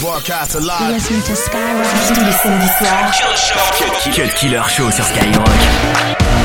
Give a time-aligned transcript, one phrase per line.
[0.00, 0.92] Broadcast live.
[0.92, 3.12] Listen to Skyrock tous les samedis soirs.
[4.12, 6.37] Cut Killer Show sur Skyrock.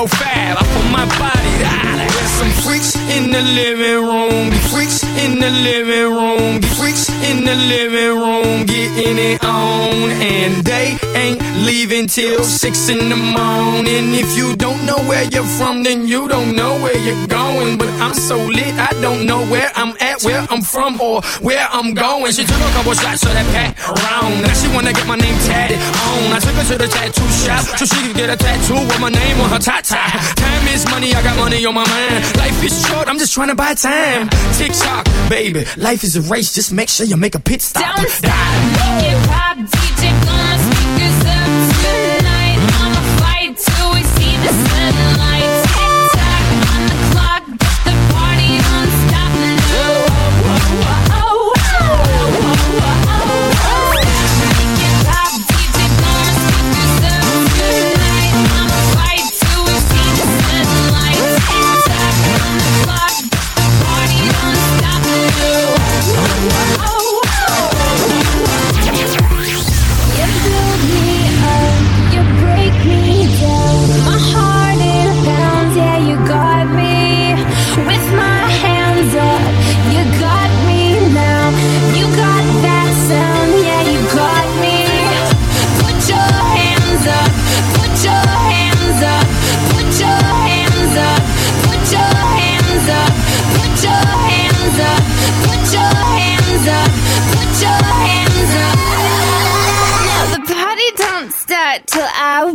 [0.00, 0.56] no fad.
[0.56, 1.68] I put my body to
[2.14, 4.50] There's some freaks in the living room.
[4.72, 6.62] Freaks in the living room.
[6.78, 13.08] Freaks in the living room, getting it on, and they ain't leaving till six in
[13.08, 14.14] the morning.
[14.14, 17.78] If you don't know where you're from, then you don't know where you're going.
[17.78, 21.66] But I'm so lit, I don't know where I'm at, where I'm from, or where
[21.70, 22.32] I'm going.
[22.32, 24.42] She took a couple shots of that pack around.
[24.42, 26.32] Now she wanna get my name tatted on.
[26.32, 29.10] I took her to the tattoo shop so she could get a tattoo with my
[29.10, 29.80] name on her tie.
[29.80, 32.36] Time is money, I got money on my mind.
[32.36, 34.28] Life is short, I'm just trying to buy time.
[34.54, 36.54] Tick tock, baby, life is a race.
[36.54, 37.96] Just make sure you make a pit stop.
[37.96, 39.49] Don't stop, make it pop,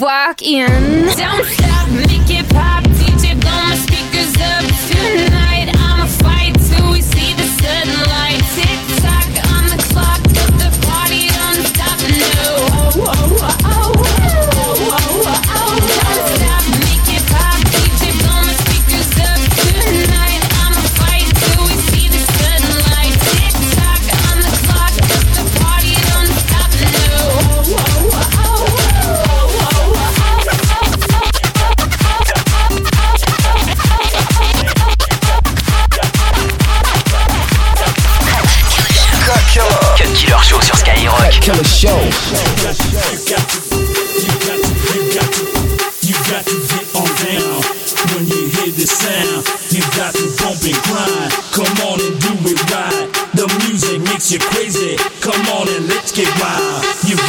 [0.00, 0.66] walk in.
[1.16, 1.69] Don't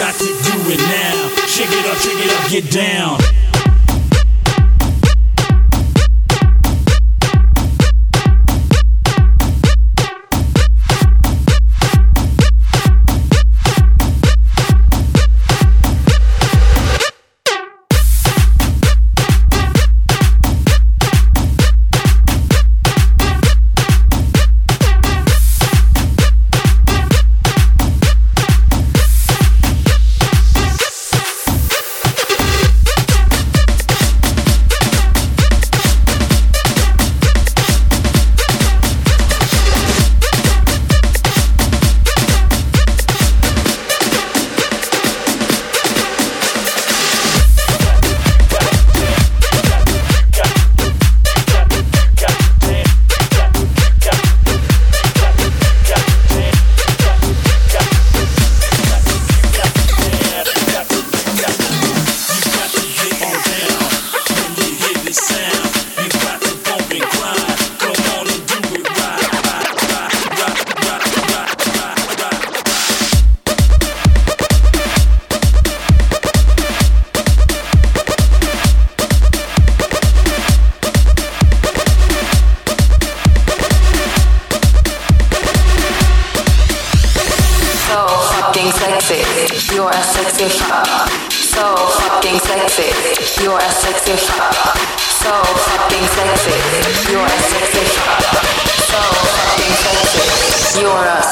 [0.00, 1.28] got to do it now.
[1.46, 3.69] Shake it up, shake it up, get down.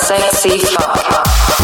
[0.08, 1.57] Sexy Far.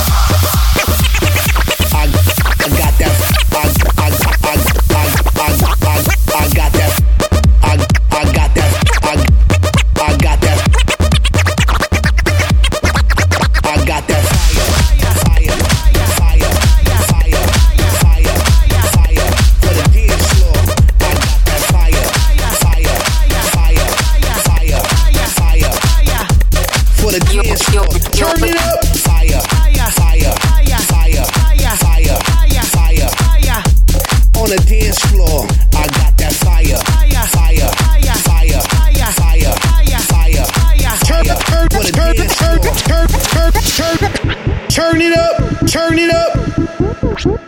[45.75, 46.33] Turn it up.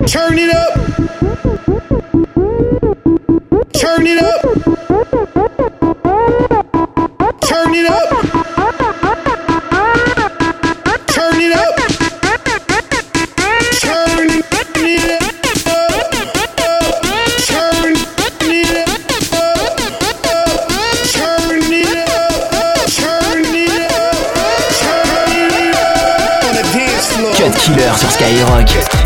[0.09, 0.75] Turn it up.
[3.73, 4.76] Turn it up.
[28.17, 29.06] skyrock.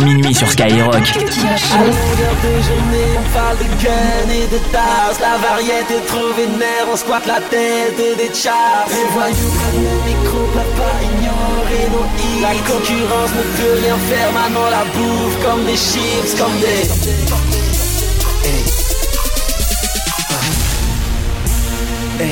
[0.00, 0.92] Minuit sur Skyrock.
[0.92, 0.96] On
[3.34, 5.20] parle de gun et de tasse.
[5.20, 8.86] La variété trop vénère, on squatte la tête des chars.
[8.88, 12.42] Les voyous prennent le micro, papa ignorer nos hits.
[12.42, 16.88] La concurrence ne peut rien faire, maintenant la bouffe comme des chips, comme des.
[22.22, 22.26] On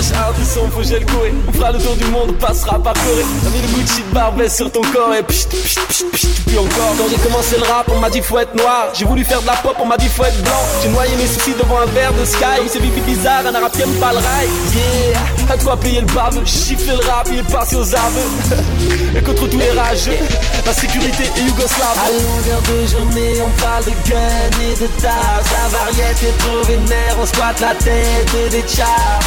[0.00, 4.02] coué On fera le tour du monde, on passera par Corée T'as mis le Gucci
[4.02, 6.94] de Barbès sur ton corps et pchit, pchit, pchit, pchit, puis encore.
[6.98, 8.88] Quand j'ai commencé le rap, on m'a dit faut être noir.
[8.94, 10.62] J'ai voulu faire de la pop, on m'a dit faut être blanc.
[10.82, 12.68] J'ai noyé mes soucis devant un verre de sky.
[12.68, 14.48] C'est bibi bizarre, un arabe qui aime pas le rail.
[14.74, 18.14] Yeah, à toi payer le bave Chiffler le rap, il est passé aux armes.
[19.16, 20.18] Et contre tous les rageux
[20.64, 21.98] La sécurité est yougoslave.
[21.98, 24.18] À longueur de journée, on parle de gun
[24.62, 29.20] et de tasse La variété trop vénère, on squatte la tête des chars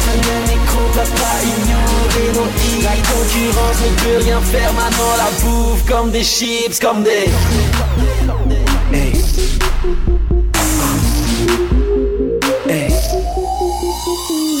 [0.00, 5.30] prennent le micro, papa ignorer nos hits La concurrence ne peut rien faire, maintenant la
[5.42, 7.30] bouffe Comme des chips, comme des...
[8.92, 10.17] Hey.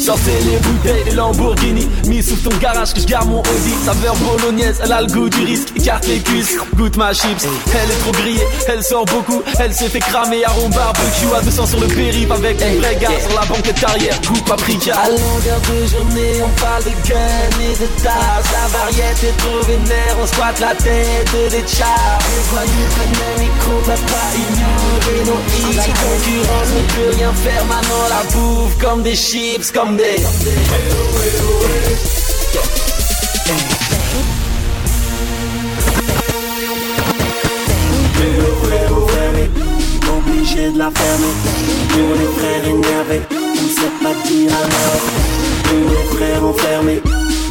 [0.08, 1.86] Sortez les bouteilles de Lamborghini.
[2.06, 3.74] Mis sous ton garage que je garde mon Audi.
[3.84, 5.68] Saveur bolognaise, elle a le goût du risque.
[5.76, 7.46] Écarte les cuisses, goûte ma chips.
[7.74, 9.42] Elle est trop grillée, elle sort beaucoup.
[9.60, 11.26] Elle s'est fait cramer à rond barbecue.
[11.36, 14.94] À 200 sur le périph' avec un vrai gars Sur la banquette arrière, goût paprika.
[14.96, 19.60] À longueur de journée, on parle de gun et de tasse La variété est trop
[19.66, 25.76] vénère, on squatte la tête des chars Les voyous prennent micro, papa ignorer nos hits
[25.76, 30.16] La concurrence ne peut rien faire, maintenant la bouffe Comme des chips, comme des...
[40.16, 41.34] Obligé de la fermer.
[41.90, 45.04] Pour les frères énervés On sait pas dire alors
[45.64, 47.00] Pour les frères enfermés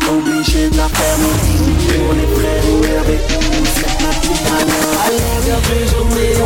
[0.09, 1.33] Obligé de la fermer.
[1.87, 3.19] Pour les frères énervés
[3.51, 6.36] On sait pas dire alors À longueur de journée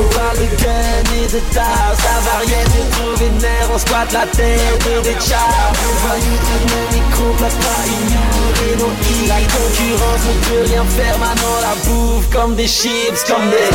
[1.34, 5.94] et de tasse La variété est trop vénère On squatte la tête des chars Les
[6.02, 11.18] voyous prennent le micro Papa ignorer nos hits La concurrence ne peut rien faire.
[11.20, 13.70] Maintenant la bouffe comme des chips Comme des...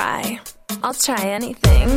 [0.00, 0.40] try.
[0.82, 1.88] I'll try anything.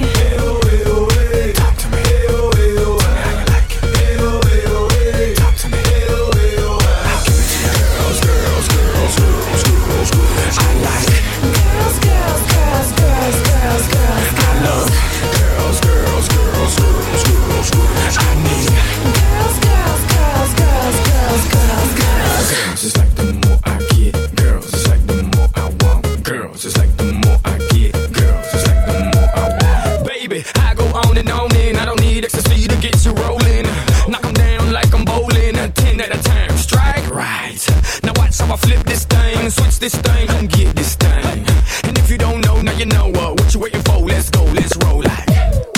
[31.28, 33.66] I on and on and I don't need ecstasy to get you rolling.
[34.08, 35.56] Knock 'em down like I'm bowling.
[35.74, 37.60] Ten at a time, strike right.
[38.04, 41.46] Now watch how I flip this thing, switch this thing, come get this thing.
[41.84, 44.00] And if you don't know, now you know uh, what you waiting for.
[44.00, 45.28] Let's go, let's roll like.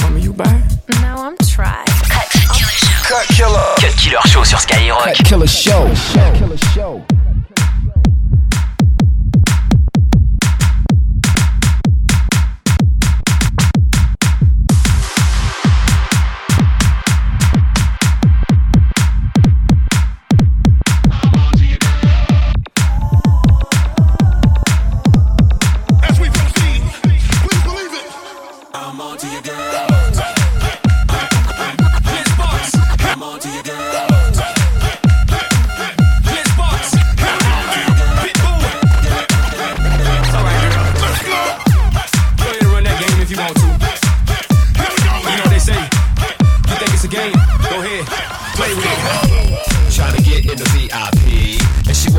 [0.02, 0.62] Mama, you buy?
[1.02, 1.84] No, I'm try.
[2.10, 2.72] Cut Killer.
[2.72, 3.02] show.
[3.08, 5.14] Cut Killer Cut killer Show sur Skyrock.
[5.25, 5.90] Killer Show.
[6.38, 7.14] Killer Show.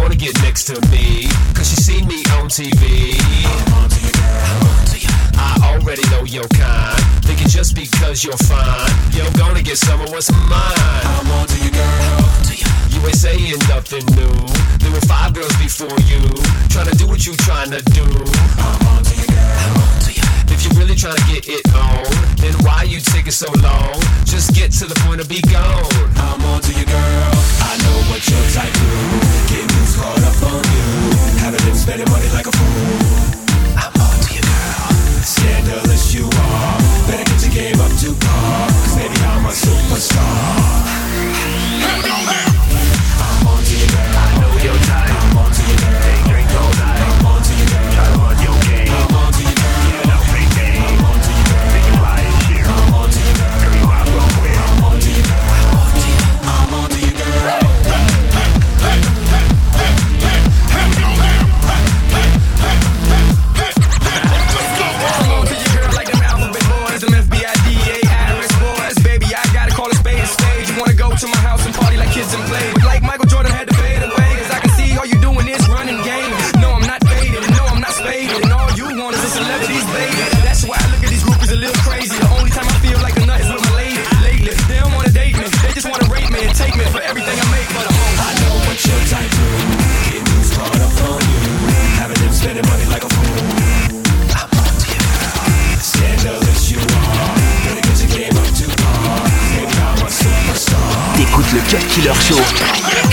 [0.07, 3.19] Wanna get next to me, cause she seen me on TV.
[5.35, 6.95] I already know your kind.
[7.27, 11.07] Think thinking just because you're fine, you're gonna get some of what's mine.
[11.11, 12.23] I'm on to you, girl.
[12.95, 14.37] You ain't saying nothing new.
[14.79, 16.23] There were five girls before you,
[16.69, 18.07] trying to do what you trying to do.
[18.59, 20.26] I'm on to you, girl.
[20.49, 22.05] If you're really trying to get it on,
[22.37, 23.95] then why you taking so long?
[24.25, 25.85] Just get to the point and be gone.
[26.17, 27.33] I'm on to you, girl.
[27.67, 28.91] I know what your type do.
[29.51, 30.87] Getting caught up on you.
[31.41, 33.16] Having them spending money like a fool.
[101.17, 103.06] T'écoutes le Cut Killer Show.